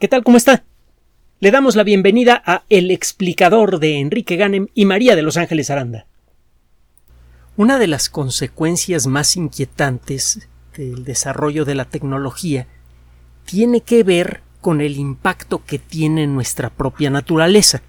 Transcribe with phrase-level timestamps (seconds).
[0.00, 0.24] ¿Qué tal?
[0.24, 0.64] ¿Cómo está?
[1.38, 5.70] Le damos la bienvenida a El explicador de Enrique Ganem y María de Los Ángeles
[5.70, 6.06] Aranda.
[7.56, 12.66] Una de las consecuencias más inquietantes del desarrollo de la tecnología
[13.44, 17.82] tiene que ver con el impacto que tiene en nuestra propia naturaleza.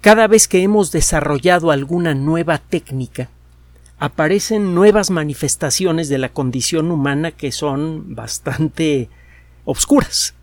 [0.00, 3.28] Cada vez que hemos desarrollado alguna nueva técnica,
[3.98, 9.10] aparecen nuevas manifestaciones de la condición humana que son bastante
[9.64, 10.36] obscuras.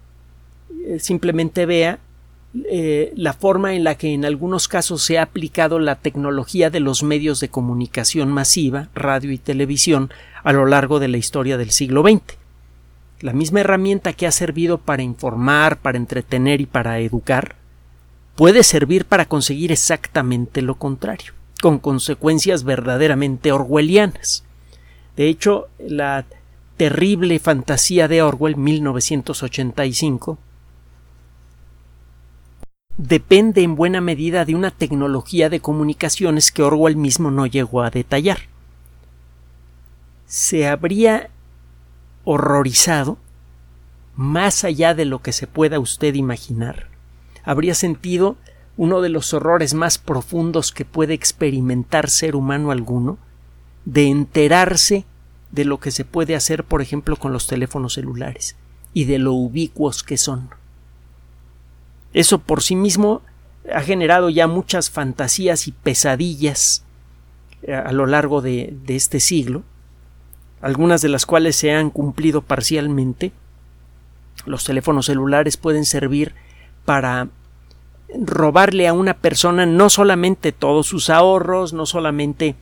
[0.86, 2.00] Eh, simplemente vea
[2.70, 6.82] eh, la forma en la que en algunos casos se ha aplicado la tecnología de
[6.82, 10.12] los medios de comunicación masiva, radio y televisión,
[10.44, 12.38] a lo largo de la historia del siglo XX.
[13.22, 17.56] La misma herramienta que ha servido para informar, para entretener y para educar,
[18.36, 24.44] puede servir para conseguir exactamente lo contrario, con consecuencias verdaderamente orwellianas.
[25.16, 26.26] De hecho, la
[26.76, 30.40] terrible fantasía de Orwell 1985
[33.02, 37.90] depende en buena medida de una tecnología de comunicaciones que Orwell mismo no llegó a
[37.90, 38.42] detallar.
[40.28, 41.30] Se habría
[42.26, 43.18] horrorizado
[44.16, 46.90] más allá de lo que se pueda usted imaginar.
[47.44, 48.38] Habría sentido
[48.78, 53.18] uno de los horrores más profundos que puede experimentar ser humano alguno,
[53.84, 55.06] de enterarse
[55.50, 58.56] de lo que se puede hacer, por ejemplo, con los teléfonos celulares
[58.94, 60.61] y de lo ubicuos que son.
[62.14, 63.22] Eso por sí mismo
[63.74, 66.84] ha generado ya muchas fantasías y pesadillas
[67.64, 69.64] eh, a lo largo de, de este siglo,
[70.62, 73.32] algunas de las cuales se han cumplido parcialmente.
[74.46, 76.34] Los teléfonos celulares pueden servir
[76.86, 77.30] para
[78.20, 82.56] robarle a una persona no solamente todos sus ahorros, no solamente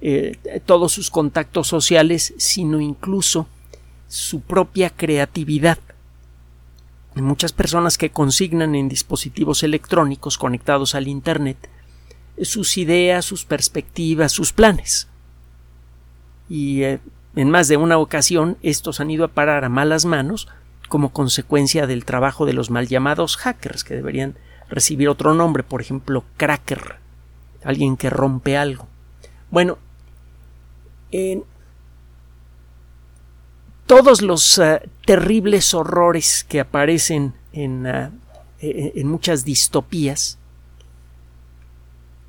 [0.00, 3.46] eh, todos sus contactos sociales, sino incluso
[4.08, 5.78] su propia creatividad
[7.22, 11.70] muchas personas que consignan en dispositivos electrónicos conectados al Internet
[12.42, 15.08] sus ideas, sus perspectivas, sus planes.
[16.48, 17.00] Y eh,
[17.36, 20.48] en más de una ocasión estos han ido a parar a malas manos
[20.88, 24.36] como consecuencia del trabajo de los mal llamados hackers, que deberían
[24.68, 26.96] recibir otro nombre, por ejemplo, cracker,
[27.62, 28.86] alguien que rompe algo.
[29.50, 29.78] Bueno,
[31.10, 31.44] en
[33.86, 38.10] todos los eh, terribles horrores que aparecen en, eh,
[38.60, 40.38] en muchas distopías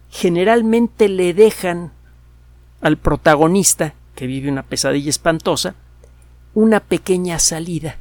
[0.10, 1.92] generalmente le dejan
[2.80, 5.76] al protagonista, que vive una pesadilla espantosa,
[6.54, 7.98] una pequeña salida,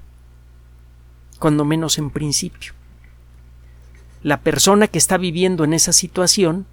[1.40, 2.72] cuando menos en principio.
[4.22, 6.66] La persona que está viviendo en esa situación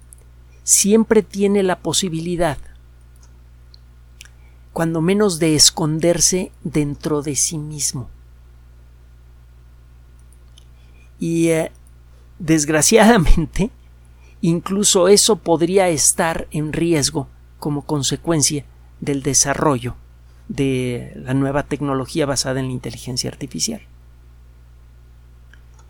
[0.62, 2.58] siempre tiene la posibilidad
[4.72, 8.08] cuando menos de esconderse dentro de sí mismo.
[11.18, 11.72] Y eh,
[12.38, 13.70] desgraciadamente,
[14.40, 17.28] incluso eso podría estar en riesgo
[17.58, 18.64] como consecuencia
[19.00, 19.94] del desarrollo
[20.48, 23.82] de la nueva tecnología basada en la inteligencia artificial.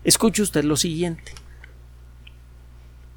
[0.03, 1.31] Escuche usted lo siguiente.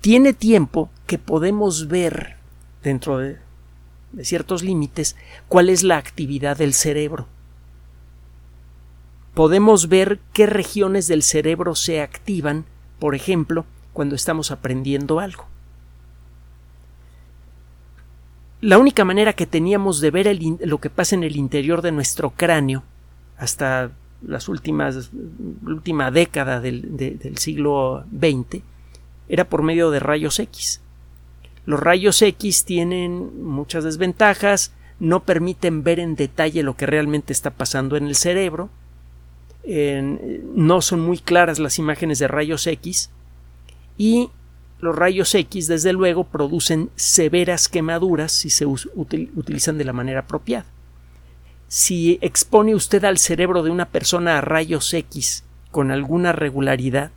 [0.00, 2.37] Tiene tiempo que podemos ver
[2.82, 3.38] dentro de
[4.12, 5.17] de ciertos límites,
[5.49, 7.27] cuál es la actividad del cerebro.
[9.34, 12.65] Podemos ver qué regiones del cerebro se activan,
[12.99, 15.47] por ejemplo, cuando estamos aprendiendo algo.
[18.62, 22.31] La única manera que teníamos de ver lo que pasa en el interior de nuestro
[22.31, 22.83] cráneo
[23.37, 23.91] hasta
[24.23, 28.62] las últimas la última década del, del siglo XX
[29.28, 30.81] era por medio de rayos X.
[31.66, 37.50] Los rayos X tienen muchas desventajas, no permiten ver en detalle lo que realmente está
[37.50, 38.71] pasando en el cerebro,
[39.66, 43.10] no son muy claras las imágenes de rayos X
[43.99, 44.31] y
[44.78, 50.66] los rayos X desde luego producen severas quemaduras si se utilizan de la manera apropiada.
[51.66, 57.10] Si expone usted al cerebro de una persona a rayos X con alguna regularidad,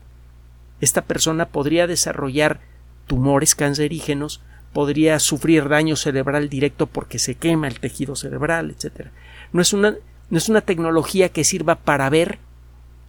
[0.81, 2.61] esta persona podría desarrollar
[3.05, 4.41] tumores cancerígenos,
[4.73, 9.07] podría sufrir daño cerebral directo porque se quema el tejido cerebral, etc.
[9.51, 9.95] No es una,
[10.29, 12.39] no es una tecnología que sirva para ver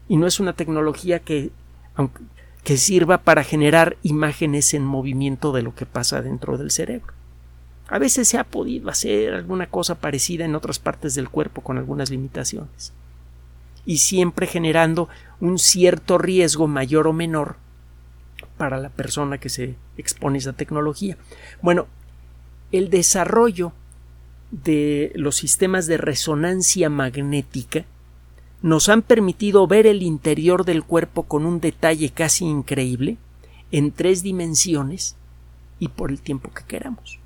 [0.09, 1.51] y no es una tecnología que,
[2.65, 7.12] que sirva para generar imágenes en movimiento de lo que pasa dentro del cerebro.
[7.89, 11.77] A veces se ha podido hacer alguna cosa parecida en otras partes del cuerpo con
[11.77, 12.93] algunas limitaciones
[13.85, 15.09] y siempre generando
[15.41, 17.57] un cierto riesgo mayor o menor
[18.61, 21.17] para la persona que se expone a esa tecnología.
[21.62, 21.87] Bueno,
[22.73, 23.73] el desarrollo
[24.51, 27.87] de los sistemas de resonancia magnética
[28.61, 33.17] nos han permitido ver el interior del cuerpo con un detalle casi increíble,
[33.73, 35.17] en tres dimensiones
[35.79, 37.19] y por el tiempo que queramos.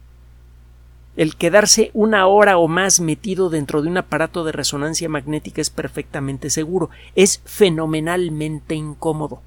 [1.16, 5.70] El quedarse una hora o más metido dentro de un aparato de resonancia magnética es
[5.70, 9.42] perfectamente seguro, es fenomenalmente incómodo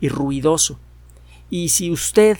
[0.00, 0.78] y ruidoso.
[1.52, 2.38] Y si usted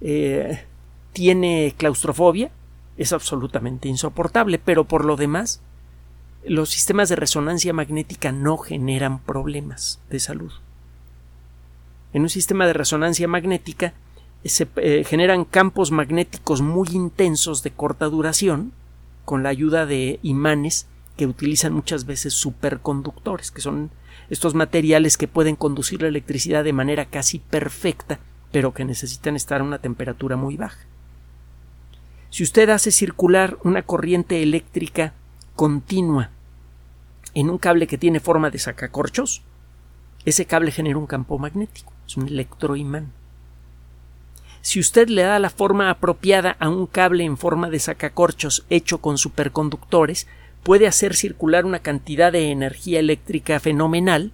[0.00, 0.64] eh,
[1.12, 2.50] tiene claustrofobia,
[2.96, 5.60] es absolutamente insoportable, pero por lo demás,
[6.42, 10.50] los sistemas de resonancia magnética no generan problemas de salud.
[12.14, 13.92] En un sistema de resonancia magnética
[14.46, 18.72] se eh, generan campos magnéticos muy intensos de corta duración
[19.26, 20.86] con la ayuda de imanes
[21.18, 23.90] que utilizan muchas veces superconductores, que son
[24.30, 28.18] estos materiales que pueden conducir la electricidad de manera casi perfecta,
[28.52, 30.80] pero que necesitan estar a una temperatura muy baja.
[32.30, 35.14] Si usted hace circular una corriente eléctrica
[35.54, 36.30] continua
[37.34, 39.42] en un cable que tiene forma de sacacorchos,
[40.24, 43.12] ese cable genera un campo magnético, es un electroimán.
[44.60, 48.98] Si usted le da la forma apropiada a un cable en forma de sacacorchos hecho
[48.98, 50.26] con superconductores,
[50.66, 54.32] puede hacer circular una cantidad de energía eléctrica fenomenal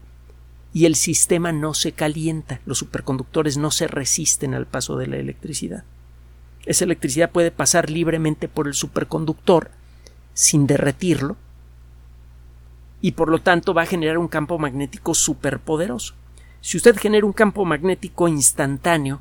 [0.72, 5.18] y el sistema no se calienta, los superconductores no se resisten al paso de la
[5.18, 5.84] electricidad.
[6.64, 9.72] Esa electricidad puede pasar libremente por el superconductor
[10.32, 11.36] sin derretirlo
[13.02, 16.14] y por lo tanto va a generar un campo magnético superpoderoso.
[16.62, 19.20] Si usted genera un campo magnético instantáneo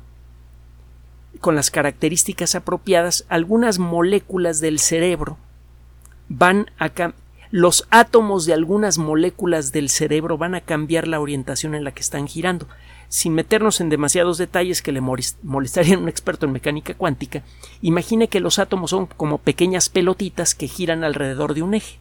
[1.40, 5.36] con las características apropiadas, algunas moléculas del cerebro
[6.28, 6.90] van a
[7.52, 12.00] los átomos de algunas moléculas del cerebro van a cambiar la orientación en la que
[12.00, 12.66] están girando.
[13.10, 17.42] Sin meternos en demasiados detalles que le molestarían a un experto en mecánica cuántica,
[17.82, 21.98] imagine que los átomos son como pequeñas pelotitas que giran alrededor de un eje.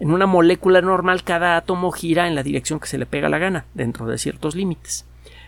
[0.00, 3.38] En una molécula normal cada átomo gira en la dirección que se le pega la
[3.38, 5.04] gana, dentro de ciertos límites.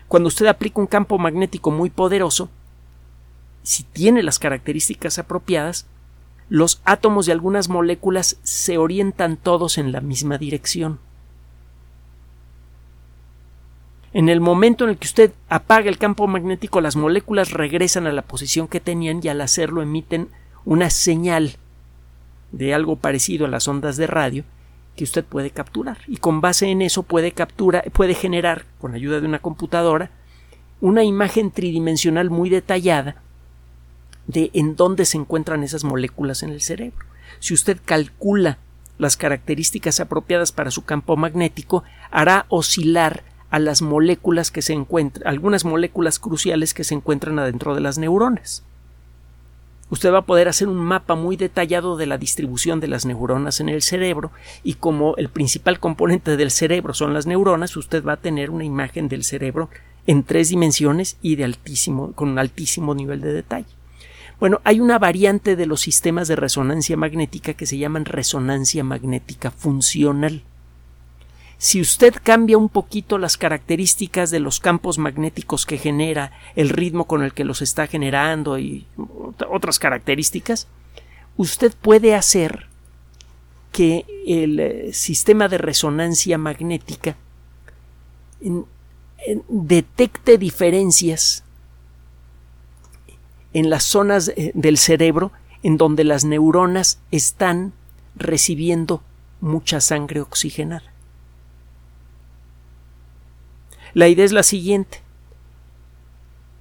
[0.07, 2.49] Cuando usted aplica un campo magnético muy poderoso,
[3.63, 5.87] si tiene las características apropiadas,
[6.49, 10.99] los átomos de algunas moléculas se orientan todos en la misma dirección.
[14.13, 18.13] En el momento en el que usted apaga el campo magnético, las moléculas regresan a
[18.13, 20.29] la posición que tenían y al hacerlo emiten
[20.63, 21.57] una señal
[22.51, 24.45] de algo parecido a las ondas de radio
[24.95, 29.19] que usted puede capturar y con base en eso puede capturar puede generar con ayuda
[29.19, 30.11] de una computadora
[30.79, 33.21] una imagen tridimensional muy detallada
[34.27, 37.05] de en dónde se encuentran esas moléculas en el cerebro.
[37.39, 38.57] Si usted calcula
[38.97, 45.27] las características apropiadas para su campo magnético, hará oscilar a las moléculas que se encuentran,
[45.27, 48.63] algunas moléculas cruciales que se encuentran adentro de las neuronas
[49.89, 53.59] usted va a poder hacer un mapa muy detallado de la distribución de las neuronas
[53.59, 54.31] en el cerebro
[54.63, 58.63] y como el principal componente del cerebro son las neuronas, usted va a tener una
[58.63, 59.69] imagen del cerebro
[60.07, 63.74] en tres dimensiones y de altísimo, con un altísimo nivel de detalle.
[64.39, 69.51] Bueno, hay una variante de los sistemas de resonancia magnética que se llaman resonancia magnética
[69.51, 70.43] funcional.
[71.57, 77.05] Si usted cambia un poquito las características de los campos magnéticos que genera, el ritmo
[77.05, 78.85] con el que los está generando y
[79.49, 80.67] otras características,
[81.37, 82.67] usted puede hacer
[83.71, 87.15] que el eh, sistema de resonancia magnética
[89.47, 91.43] detecte diferencias
[93.55, 95.31] en las zonas eh, del cerebro
[95.63, 97.71] en donde las neuronas están
[98.15, 99.01] recibiendo
[99.39, 100.91] mucha sangre oxigenada.
[103.93, 105.01] La idea es la siguiente.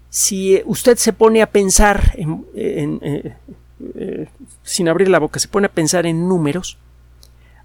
[0.09, 4.29] Si eh, usted se pone a pensar, en, eh,
[4.63, 6.79] sin abrir la boca, se pone a pensar en números,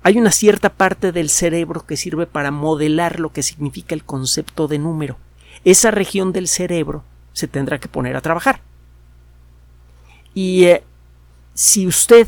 [0.02, 4.68] hay una cierta parte del cerebro que sirve para modelar lo que significa el concepto
[4.68, 5.18] de número.
[5.66, 8.62] Esa región del cerebro se tendrá que poner a trabajar.
[10.34, 10.68] Y
[11.54, 12.28] si usted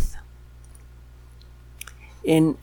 [2.23, 2.57] en,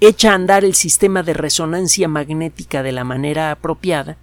[0.00, 4.16] echa a andar el sistema de resonancia magnética de la manera apropiada,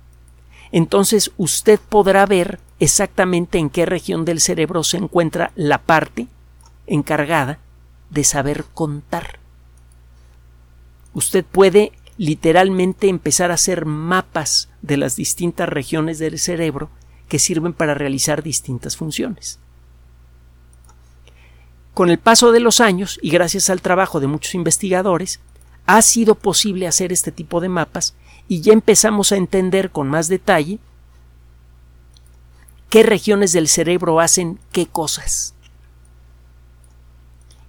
[0.71, 6.27] entonces usted podrá ver exactamente en qué región del cerebro se encuentra la parte
[6.87, 7.59] encargada
[8.09, 9.39] de saber contar.
[11.13, 16.89] Usted puede literalmente empezar a hacer mapas de las distintas regiones del cerebro
[17.27, 19.59] que sirven para realizar distintas funciones.
[21.93, 25.39] Con el paso de los años y gracias al trabajo de muchos investigadores,
[25.85, 28.15] ha sido posible hacer este tipo de mapas
[28.47, 30.79] y ya empezamos a entender con más detalle
[32.89, 35.53] qué regiones del cerebro hacen qué cosas.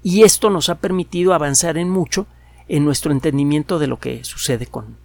[0.03, 2.29] y esto nos ha permitido avanzar en mucho
[2.69, 4.97] en nuestro entendimiento de lo que sucede con,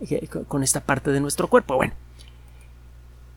[0.00, 1.76] eh, con esta parte de nuestro cuerpo.
[1.76, 1.94] Bueno,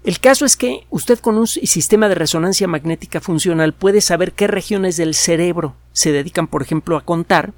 [0.03, 4.47] el caso es que usted con un sistema de resonancia magnética funcional puede saber qué
[4.47, 7.53] regiones del cerebro se dedican, por ejemplo, a contar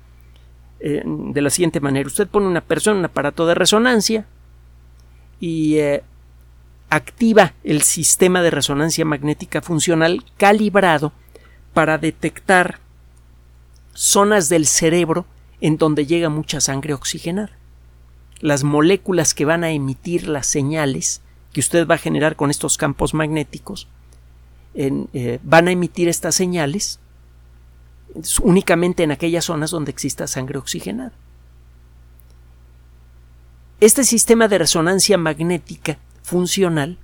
[0.79, 2.07] eh, de la siguiente manera.
[2.07, 4.25] Usted pone una persona en un aparato de resonancia
[5.39, 6.03] y eh,
[6.89, 11.13] activa el sistema de resonancia magnética funcional calibrado
[11.73, 12.79] para detectar
[13.93, 15.25] zonas del cerebro
[15.61, 17.51] en donde llega mucha sangre oxigenada.
[18.39, 21.21] Las moléculas que van a emitir las señales
[21.53, 23.87] que usted va a generar con estos campos magnéticos
[24.73, 26.99] eh, van a emitir estas señales
[28.41, 31.13] únicamente en aquellas zonas donde exista sangre oxigenada.
[33.79, 36.97] Este sistema de resonancia magnética funcional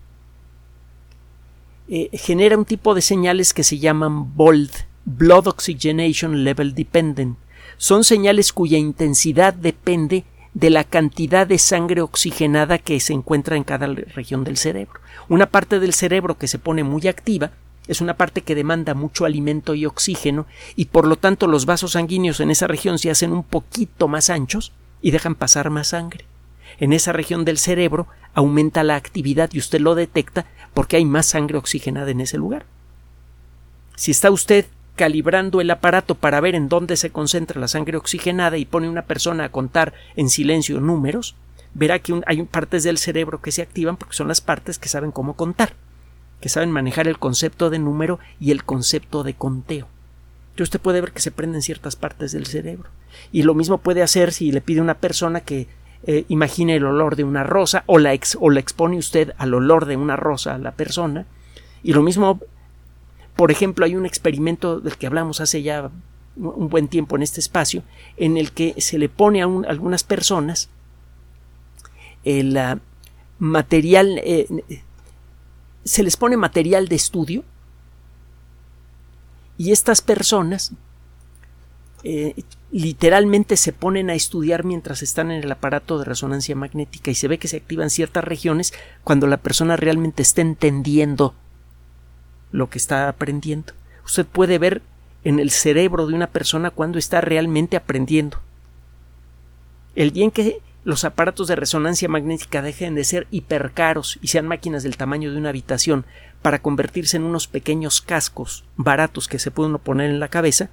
[1.90, 4.72] eh, genera un tipo de señales que se llaman BOLD,
[5.06, 7.38] Blood Oxygenation Level Dependent.
[7.78, 13.64] Son señales cuya intensidad depende de la cantidad de sangre oxigenada que se encuentra en
[13.64, 15.00] cada región del cerebro.
[15.30, 17.52] Una parte del cerebro que se pone muy activa
[17.88, 21.94] es una parte que demanda mucho alimento y oxígeno y por lo tanto los vasos
[21.94, 26.26] sanguíneos en esa región se hacen un poquito más anchos y dejan pasar más sangre.
[26.80, 31.26] En esa región del cerebro aumenta la actividad y usted lo detecta porque hay más
[31.26, 32.66] sangre oxigenada en ese lugar.
[33.96, 38.58] Si está usted calibrando el aparato para ver en dónde se concentra la sangre oxigenada
[38.58, 41.36] y pone una persona a contar en silencio números,
[41.74, 45.12] verá que hay partes del cerebro que se activan porque son las partes que saben
[45.12, 45.74] cómo contar,
[46.42, 49.88] que saben manejar el concepto de número y el concepto de conteo.
[50.50, 52.90] Entonces usted puede ver que se prenden ciertas partes del cerebro.
[53.32, 55.68] Y lo mismo puede hacer si le pide a una persona que
[56.08, 59.86] eh, imagine el olor de una rosa o la, o la expone usted al olor
[59.86, 61.28] de una rosa a la persona.
[61.84, 62.42] Y lo mismo
[63.38, 65.90] por ejemplo, hay un experimento del que hablamos hace ya
[66.36, 67.84] un buen tiempo en este espacio,
[68.18, 70.70] en el que se le pone a, algunas personas
[72.24, 72.80] el ah,
[73.40, 74.48] material, eh,
[75.84, 77.44] se les pone material de estudio
[79.58, 80.74] y estas personas
[82.04, 82.36] eh,
[82.72, 87.28] literalmente se ponen a estudiar mientras están en el aparato de resonancia magnética y se
[87.28, 91.34] ve que se activan ciertas regiones cuando la persona realmente está entendiendo
[92.52, 93.74] lo que está aprendiendo.
[94.06, 94.82] Usted puede ver
[95.24, 98.40] en el cerebro de una persona cuando está realmente aprendiendo.
[99.96, 104.48] El día en que los aparatos de resonancia magnética dejen de ser hipercaros y sean
[104.48, 106.06] máquinas del tamaño de una habitación
[106.42, 110.70] para convertirse en unos pequeños cascos baratos que se pueden poner en la cabeza,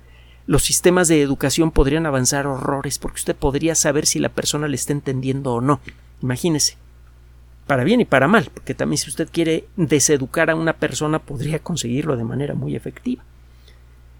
[0.46, 4.76] los sistemas de educación podrían avanzar horrores porque usted podría saber si la persona le
[4.76, 5.80] está entendiendo o no.
[6.22, 6.76] Imagínese
[7.66, 11.58] para bien y para mal, porque también si usted quiere deseducar a una persona podría
[11.58, 13.24] conseguirlo de manera muy efectiva.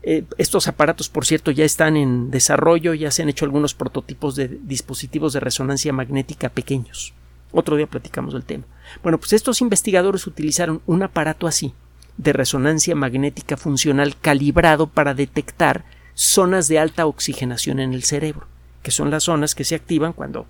[0.02, 4.36] Eh, estos aparatos, por cierto, ya están en desarrollo, ya se han hecho algunos prototipos
[4.36, 7.14] de dispositivos de resonancia magnética pequeños.
[7.52, 8.64] Otro día platicamos del tema.
[9.02, 11.72] Bueno, pues estos investigadores utilizaron un aparato así,
[12.16, 15.84] de resonancia magnética funcional calibrado para detectar
[16.14, 18.46] zonas de alta oxigenación en el cerebro,
[18.82, 20.46] que son las zonas que se activan cuando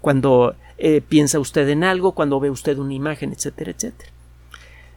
[0.00, 4.10] cuando eh, piensa usted en algo, cuando ve usted una imagen, etcétera, etcétera.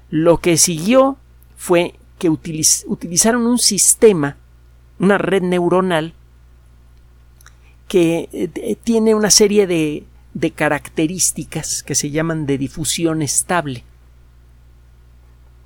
[0.10, 1.18] Lo que siguió
[1.56, 4.38] fue que utilizaron un sistema,
[5.00, 6.14] una red neuronal,
[7.88, 13.84] que eh, tiene una serie de, de características que se llaman de difusión estable.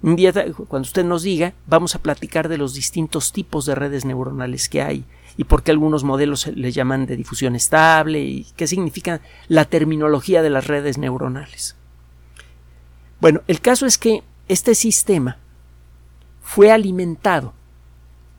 [0.02, 0.34] Un día,
[0.68, 4.82] cuando usted nos diga, vamos a platicar de los distintos tipos de redes neuronales que
[4.82, 5.06] hay
[5.38, 10.42] y por qué algunos modelos les llaman de difusión estable y qué significa la terminología
[10.42, 11.76] de las redes neuronales.
[13.20, 15.38] Bueno, el caso es que este sistema
[16.42, 17.54] fue alimentado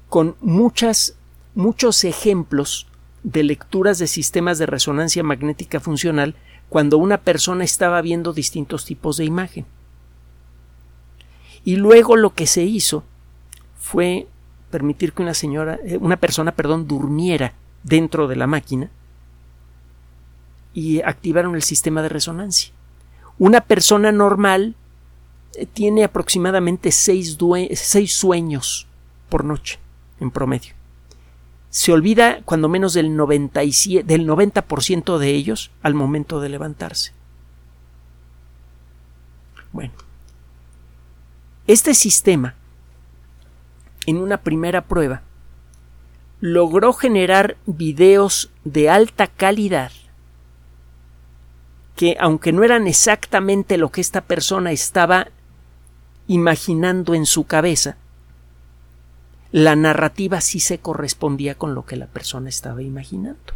[0.08, 1.16] con muchas,
[1.54, 2.86] muchos ejemplos
[3.22, 6.36] de lecturas de sistemas de resonancia magnética funcional
[6.68, 9.66] cuando una persona estaba viendo distintos tipos de imagen.
[11.64, 13.04] Y luego lo que se hizo
[13.78, 14.28] fue
[14.74, 17.52] permitir que una señora, eh, una persona, perdón, durmiera
[17.84, 18.90] dentro de la máquina
[20.72, 22.72] y activaron el sistema de resonancia.
[23.38, 24.74] Una persona normal
[25.54, 27.38] eh, tiene aproximadamente seis,
[27.74, 28.88] seis sueños
[29.28, 29.78] por noche
[30.18, 30.74] en promedio.
[31.70, 37.12] Se olvida cuando menos del, 97, del 90% de ellos al momento de levantarse.
[39.70, 39.92] Bueno,
[41.68, 42.56] este sistema
[44.06, 45.22] en una primera prueba,
[46.40, 49.92] logró generar videos de alta calidad
[51.96, 55.28] que, aunque no eran exactamente lo que esta persona estaba
[56.26, 57.96] imaginando en su cabeza,
[59.52, 63.54] la narrativa sí se correspondía con lo que la persona estaba imaginando.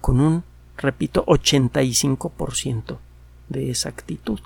[0.00, 0.42] Con un,
[0.76, 2.98] repito, 85%
[3.48, 4.40] de exactitud.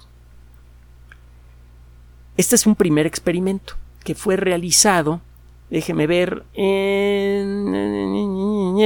[2.37, 5.23] Este es un primer experimento que fue realizado,
[5.71, 7.73] déjeme ver, en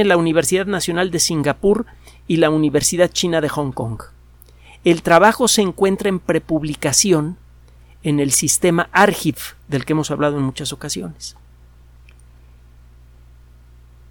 [0.07, 1.85] la Universidad Nacional de Singapur
[2.27, 4.01] y la Universidad China de Hong Kong.
[4.85, 7.37] El trabajo se encuentra en prepublicación
[8.03, 11.35] en el sistema ARGIF del que hemos hablado en muchas ocasiones.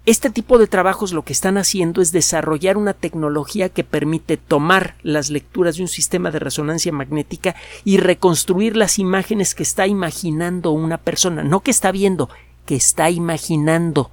[0.07, 4.95] Este tipo de trabajos lo que están haciendo es desarrollar una tecnología que permite tomar
[5.03, 10.71] las lecturas de un sistema de resonancia magnética y reconstruir las imágenes que está imaginando
[10.71, 12.29] una persona, no que está viendo,
[12.65, 14.09] que está imaginando.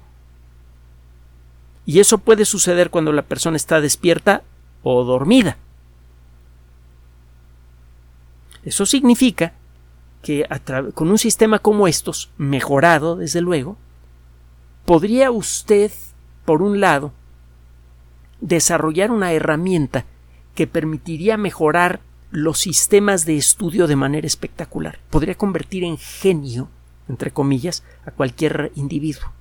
[1.87, 4.43] Y eso puede suceder cuando la persona está despierta
[4.83, 5.57] o dormida.
[8.63, 9.53] Eso significa
[10.21, 10.45] que
[10.93, 13.75] con un sistema como estos, mejorado desde luego,
[14.89, 15.91] podría usted,
[16.45, 17.13] por un lado,
[18.41, 20.05] desarrollar una herramienta
[20.55, 21.99] que permitiría mejorar
[22.31, 24.97] los sistemas de estudio de manera espectacular.
[25.11, 26.69] Podría convertir en genio,
[27.07, 29.31] entre comillas, a cualquier individuo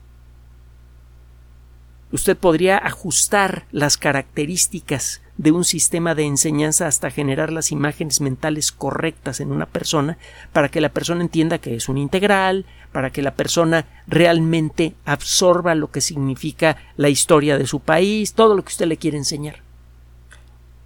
[2.12, 8.72] usted podría ajustar las características de un sistema de enseñanza hasta generar las imágenes mentales
[8.72, 10.18] correctas en una persona
[10.52, 15.74] para que la persona entienda que es un integral, para que la persona realmente absorba
[15.76, 19.62] lo que significa la historia de su país, todo lo que usted le quiere enseñar.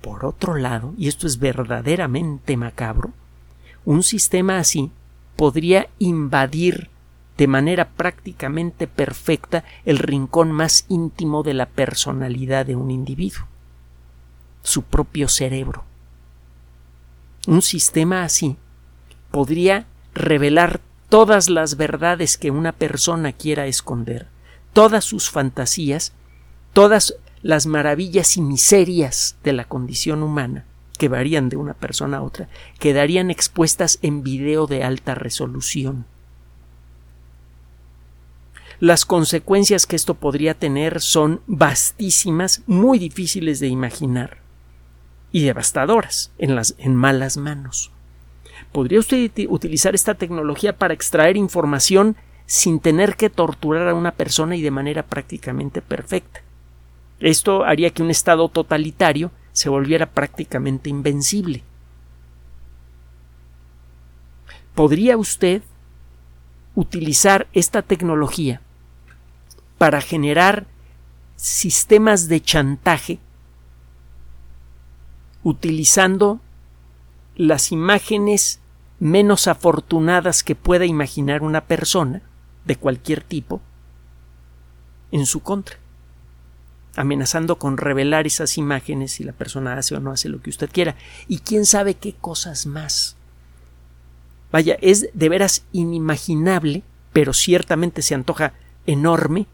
[0.02, 3.12] Por otro lado, y esto es verdaderamente macabro,
[3.85, 4.91] un sistema así
[5.37, 6.91] podría invadir
[7.38, 13.46] de manera prácticamente perfecta el rincón más íntimo de la personalidad de un individuo,
[14.62, 15.84] su propio cerebro.
[17.46, 18.56] Un sistema así
[19.30, 24.28] podría revelar todas las verdades que una persona quiera esconder,
[24.72, 26.12] todas sus fantasías,
[26.72, 30.64] todas las maravillas y miserias de la condición humana,
[30.99, 36.06] que varían de una persona a otra, quedarían expuestas en video de alta resolución.
[38.82, 44.38] Las consecuencias que esto podría tener son vastísimas, muy difíciles de imaginar
[45.30, 47.92] y devastadoras en, las, en malas manos.
[48.73, 52.16] ¿Podría usted utilizar esta tecnología para extraer información
[52.47, 56.40] sin tener que torturar a una persona y de manera prácticamente perfecta?
[57.21, 61.62] Esto haría que un Estado totalitario se volviera prácticamente invencible.
[64.75, 65.62] ¿Podría usted
[66.75, 68.60] utilizar esta tecnología
[69.82, 70.68] para generar
[71.34, 73.18] sistemas de chantaje
[75.42, 76.40] utilizando
[77.34, 78.60] las imágenes
[79.00, 82.23] menos afortunadas que pueda imaginar una persona
[82.64, 83.60] de cualquier tipo
[85.10, 85.78] en su contra,
[86.95, 90.71] amenazando con revelar esas imágenes si la persona hace o no hace lo que usted
[90.71, 90.95] quiera,
[91.26, 93.16] y quién sabe qué cosas más.
[94.52, 98.52] Vaya, es de veras inimaginable, pero ciertamente se antoja
[98.86, 99.49] enorme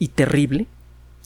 [0.00, 0.66] y terrible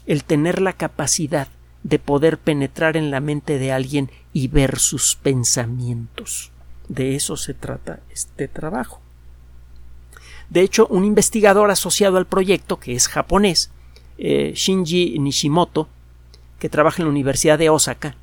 [0.06, 1.48] el tener la capacidad
[1.82, 6.50] de poder penetrar en la mente de alguien y ver sus pensamientos.
[6.88, 9.00] De eso se trata este trabajo.
[10.50, 13.70] De hecho, un investigador asociado al proyecto, que es japonés,
[14.18, 15.88] eh, Shinji Nishimoto,
[16.58, 18.16] que trabaja en la Universidad de Osaka,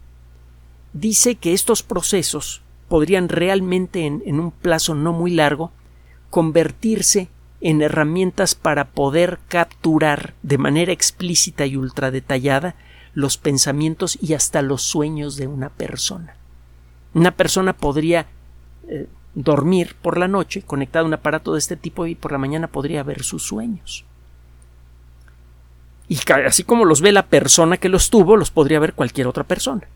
[0.93, 5.71] dice que estos procesos podrían realmente en un plazo no muy largo
[6.29, 7.29] convertirse
[7.62, 12.76] en herramientas para poder capturar de manera explícita y ultra detallada
[13.13, 16.36] los pensamientos y hasta los sueños de una persona.
[17.13, 18.28] Una persona podría
[18.88, 22.38] eh, dormir por la noche conectado a un aparato de este tipo y por la
[22.38, 24.06] mañana podría ver sus sueños.
[26.08, 29.45] Y así como los ve la persona que los tuvo, los podría ver cualquier otra
[29.45, 29.88] persona.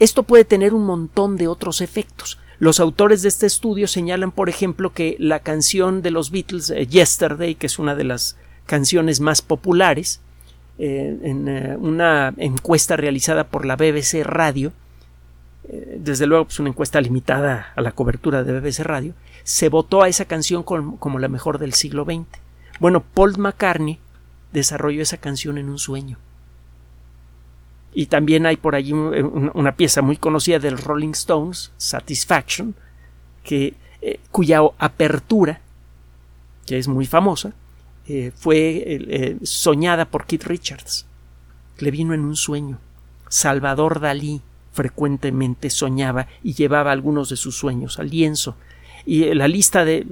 [0.00, 2.40] Esto puede tener un montón de otros efectos.
[2.62, 6.86] Los autores de este estudio señalan, por ejemplo, que la canción de los Beatles, eh,
[6.86, 10.20] Yesterday, que es una de las canciones más populares,
[10.78, 14.72] eh, en eh, una encuesta realizada por la BBC Radio,
[15.64, 20.08] desde luego pues una encuesta limitada a la cobertura de BBC Radio, se votó a
[20.08, 22.28] esa canción como la mejor del siglo XX.
[22.78, 23.98] Bueno, Paul McCartney
[24.52, 26.16] desarrolló esa canción en un sueño.
[27.94, 32.74] Y también hay por allí una pieza muy conocida del Rolling Stones, Satisfaction,
[33.44, 35.60] que, eh, cuya apertura,
[36.66, 37.52] que es muy famosa,
[38.06, 41.06] eh, fue eh, soñada por Keith Richards.
[41.78, 42.78] Le vino en un sueño.
[43.28, 44.40] Salvador Dalí
[44.72, 48.56] frecuentemente soñaba y llevaba algunos de sus sueños al lienzo.
[49.04, 50.06] Y la lista de,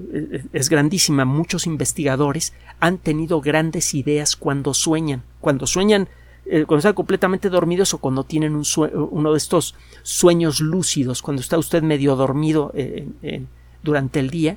[0.52, 1.24] es grandísima.
[1.24, 5.22] Muchos investigadores han tenido grandes ideas cuando sueñan.
[5.40, 6.08] Cuando sueñan,
[6.46, 8.64] eh, cuando están completamente dormidos o cuando tienen un
[9.11, 13.44] uno de estos sueños lúcidos, cuando está usted medio dormido eh,
[13.83, 14.57] durante el día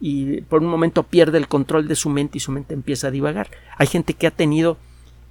[0.00, 3.10] y por un momento pierde el control de su mente y su mente empieza a
[3.10, 3.50] divagar.
[3.76, 4.78] Hay gente que ha tenido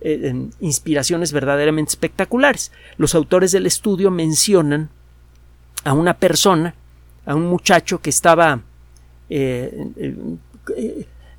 [0.02, 2.72] eh, inspiraciones verdaderamente espectaculares.
[2.98, 4.90] Los autores del estudio mencionan
[5.84, 6.76] a una persona,
[7.26, 8.62] a un muchacho que estaba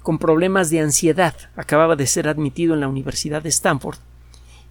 [0.03, 3.99] con problemas de ansiedad, acababa de ser admitido en la Universidad de Stanford,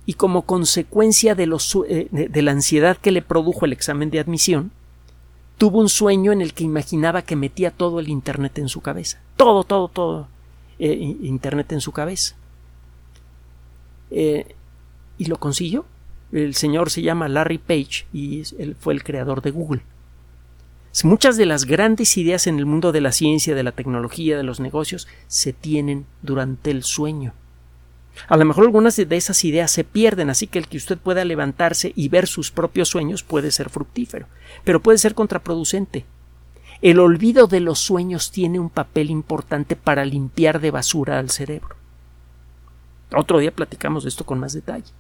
[0.08, 1.78] y como consecuencia de, los,
[2.10, 4.72] de la ansiedad que le produjo el examen de admisión,
[5.58, 9.20] tuvo un sueño en el que imaginaba que metía todo el Internet en su cabeza.
[9.36, 10.30] Todo, todo, todo.
[10.80, 12.38] Eh, Internet en su cabeza.
[14.10, 14.56] Eh,
[15.18, 15.86] y lo consiguió.
[16.32, 19.82] El señor se llama Larry Page y él fue el creador de Google.
[21.04, 24.44] Muchas de las grandes ideas en el mundo de la ciencia, de la tecnología, de
[24.44, 27.34] los negocios, se tienen durante el sueño.
[28.28, 31.24] A lo mejor algunas de esas ideas se pierden, así que el que usted pueda
[31.26, 34.28] levantarse y ver sus propios sueños puede ser fructífero,
[34.64, 36.06] pero puede ser contraproducente.
[36.82, 41.76] El olvido de los sueños tiene un papel importante para limpiar de basura al cerebro.
[43.16, 44.92] Otro día platicamos de esto con más detalle.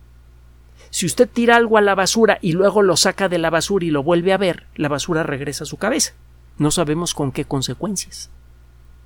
[0.89, 3.91] Si usted tira algo a la basura y luego lo saca de la basura y
[3.91, 6.13] lo vuelve a ver, la basura regresa a su cabeza.
[6.57, 8.29] No sabemos con qué consecuencias.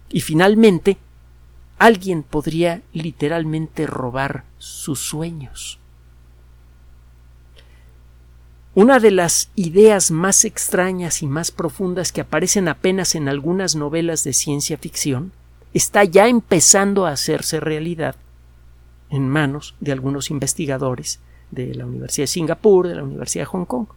[0.10, 0.97] Y finalmente,
[1.82, 5.80] alguien podría literalmente robar sus sueños.
[8.76, 14.24] Una de las ideas más extrañas y más profundas que aparecen apenas en algunas novelas
[14.24, 15.32] de ciencia ficción
[15.74, 18.15] está ya empezando a hacerse realidad
[19.10, 23.65] en manos de algunos investigadores de la Universidad de Singapur, de la Universidad de Hong
[23.65, 23.88] Kong.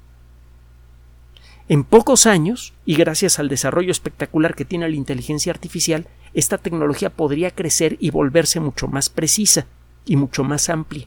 [1.68, 7.10] En pocos años, y gracias al desarrollo espectacular que tiene la inteligencia artificial, esta tecnología
[7.10, 9.66] podría crecer y volverse mucho más precisa
[10.04, 11.06] y mucho más amplia.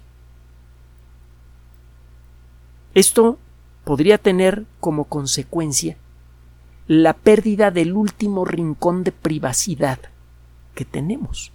[2.93, 3.37] Esto
[3.83, 5.97] podría tener como consecuencia
[6.87, 9.99] la pérdida del último rincón de privacidad
[10.73, 11.51] que tenemos,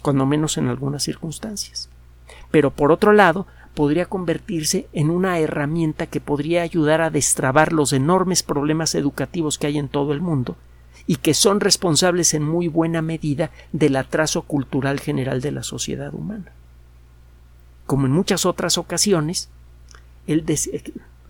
[0.00, 1.90] cuando menos en algunas circunstancias.
[2.52, 7.92] Pero por otro lado, podría convertirse en una herramienta que podría ayudar a destrabar los
[7.92, 10.56] enormes problemas educativos que hay en todo el mundo
[11.08, 16.12] y que son responsables en muy buena medida del atraso cultural general de la sociedad
[16.12, 16.52] humana.
[17.86, 19.48] Como en muchas otras ocasiones,
[20.26, 20.44] el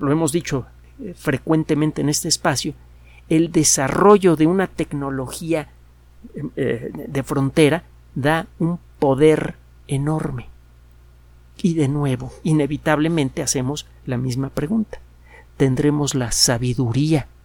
[0.00, 0.66] lo hemos dicho
[1.00, 2.74] eh, frecuentemente en este espacio,
[3.28, 5.68] el desarrollo de una tecnología
[6.56, 7.84] eh, de frontera
[8.16, 9.54] da un poder
[9.86, 10.48] enorme.
[11.62, 14.98] Y de nuevo, inevitablemente hacemos la misma pregunta.
[15.56, 17.28] ¿Tendremos la sabiduría